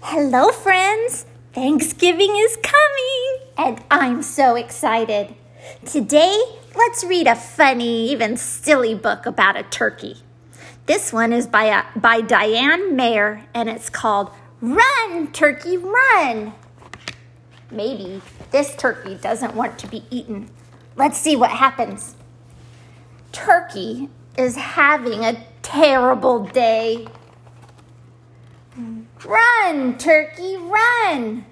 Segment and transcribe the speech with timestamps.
[0.00, 1.24] Hello, friends!
[1.54, 5.34] Thanksgiving is coming, and I'm so excited.
[5.86, 6.38] Today,
[6.76, 10.18] let's read a funny, even silly book about a turkey.
[10.84, 14.30] This one is by, a, by Diane Mayr, and it's called
[14.60, 16.52] Run, Turkey, Run.
[17.70, 18.20] Maybe
[18.50, 20.50] this turkey doesn't want to be eaten.
[20.94, 22.16] Let's see what happens.
[23.32, 27.08] Turkey is having a terrible day.
[28.76, 31.46] Run, turkey, run!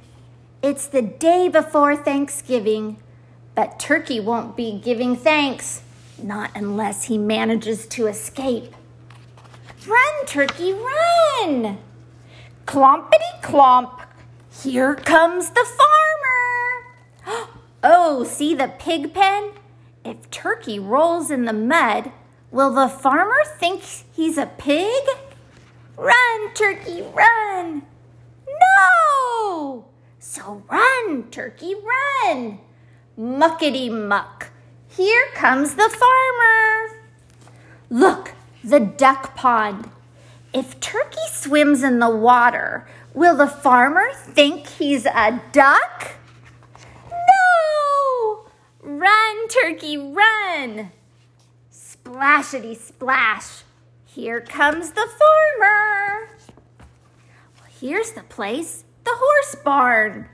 [0.62, 2.98] It's the day before Thanksgiving,
[3.55, 5.83] but Turkey won't be giving thanks,
[6.23, 8.74] not unless he manages to escape.
[9.87, 11.78] Run, Turkey, run!
[12.66, 14.02] Clompity clomp,
[14.62, 15.66] here comes the
[17.25, 17.48] farmer!
[17.86, 19.50] Oh, see the pig pen?
[20.06, 22.12] If Turkey rolls in the mud,
[22.50, 25.05] will the farmer think he's a pig?
[25.97, 27.82] Run, turkey, run!
[28.46, 29.84] No!
[30.18, 32.61] So run, turkey, run!
[33.19, 34.50] Muckety muck.
[34.88, 37.00] Here comes the farmer.
[37.91, 39.91] Look, the duck pond.
[40.52, 46.12] If Turkey swims in the water, will the farmer think he's a duck?
[47.11, 48.46] No!
[48.80, 50.92] Run, Turkey, run!
[51.70, 53.64] Splashity splash.
[54.05, 55.08] Here comes the
[55.58, 56.03] farmer.
[57.80, 60.28] Here's the place, the horse barn.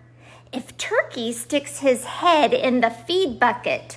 [0.52, 3.96] If Turkey sticks his head in the feed bucket,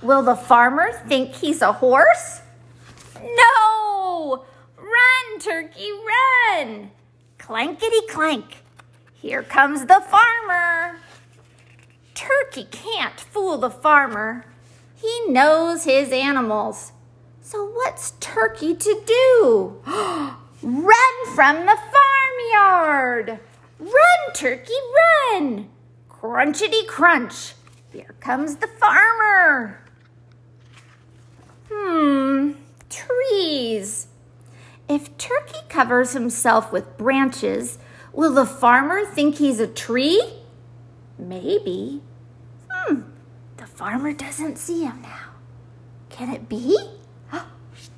[0.00, 2.42] will the farmer think he's a horse?
[3.20, 4.44] No!
[4.78, 6.92] Run, Turkey, run!
[7.38, 8.58] Clankety clank.
[9.12, 11.00] Here comes the farmer.
[12.14, 14.46] Turkey can't fool the farmer.
[14.94, 16.92] He knows his animals.
[17.42, 19.80] So what's Turkey to do?
[20.62, 21.78] run from the
[22.64, 23.40] farmyard!
[23.78, 24.72] Run, Turkey,
[25.32, 25.68] run!
[26.08, 27.54] Crunchity crunch!
[27.92, 29.80] Here comes the farmer!
[31.70, 32.52] Hmm,
[32.88, 34.08] trees.
[34.88, 37.78] If Turkey covers himself with branches,
[38.12, 40.22] will the farmer think he's a tree?
[41.18, 42.02] Maybe.
[42.70, 43.02] Hmm,
[43.56, 45.30] the farmer doesn't see him now.
[46.10, 46.76] Can it be?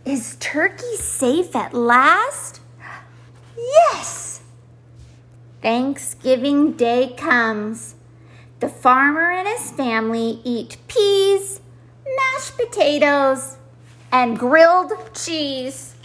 [0.05, 2.61] Is Turkey safe at last?
[3.59, 4.36] Yes!
[5.67, 7.97] Thanksgiving Day comes.
[8.61, 11.61] The farmer and his family eat peas,
[12.17, 13.57] mashed potatoes,
[14.13, 15.97] and grilled cheese.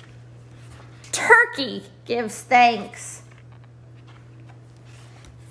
[1.12, 3.22] Turkey gives thanks.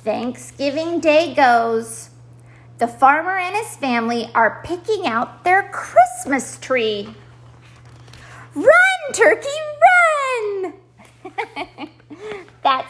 [0.02, 2.10] Thanksgiving Day goes.
[2.78, 7.14] The farmer and his family are picking out their Christmas tree.
[8.56, 9.48] Run, turkey,
[9.84, 10.74] run!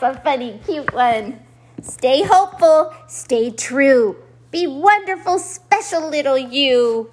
[0.01, 1.41] That's a funny, cute one.
[1.83, 4.17] Stay hopeful, stay true.
[4.51, 7.13] Be wonderful, special little you.